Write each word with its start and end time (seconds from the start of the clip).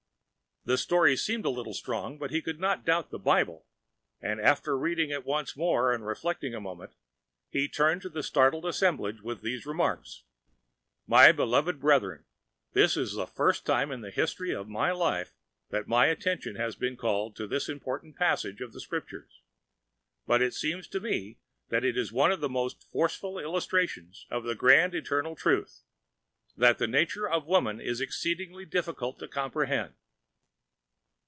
The 0.63 0.77
story 0.77 1.17
seemed 1.17 1.45
a 1.45 1.49
little 1.49 1.73
strong, 1.73 2.19
but 2.19 2.29
he 2.29 2.39
could 2.39 2.59
not 2.59 2.85
doubt 2.85 3.09
the 3.09 3.17
Bible, 3.17 3.65
and 4.21 4.39
after 4.39 4.77
reading 4.77 5.09
it 5.09 5.25
once 5.25 5.57
more 5.57 5.91
and 5.91 6.05
reflecting 6.05 6.53
a 6.53 6.61
moment, 6.61 6.93
he 7.49 7.67
turned 7.67 8.03
to 8.03 8.09
the 8.09 8.21
startled 8.21 8.67
assemblage 8.67 9.21
with 9.23 9.41
these 9.41 9.65
remarks: 9.65 10.21
"My 11.07 11.31
beloved 11.31 11.79
brethren, 11.79 12.25
this 12.73 12.95
is 12.95 13.15
the 13.15 13.25
first 13.25 13.65
time 13.65 13.91
in 13.91 14.01
the 14.01 14.11
history 14.11 14.53
of 14.53 14.67
my 14.69 14.91
life 14.91 15.33
that 15.71 15.87
my 15.87 16.05
attention 16.05 16.57
has 16.57 16.75
been 16.75 16.95
called 16.95 17.35
to 17.37 17.47
this 17.47 17.67
important 17.67 18.15
passage 18.15 18.61
of 18.61 18.71
the 18.71 18.79
Scriptures, 18.79 19.41
but 20.27 20.43
it 20.43 20.53
seems 20.53 20.87
to 20.89 20.99
me 20.99 21.39
that 21.69 21.83
it 21.83 21.97
is 21.97 22.11
one 22.11 22.31
of 22.31 22.39
the 22.39 22.47
most 22.47 22.83
forcible 22.91 23.39
illustrations 23.39 24.27
of 24.29 24.43
that 24.43 24.59
grand 24.59 24.93
eternal 24.93 25.35
truth, 25.35 25.81
that 26.55 26.77
the 26.77 26.87
nature 26.87 27.27
of 27.27 27.47
woman 27.47 27.81
is 27.81 27.99
exceedingly 27.99 28.63
difficult 28.63 29.17
to 29.17 29.27
comprehend." 29.27 29.95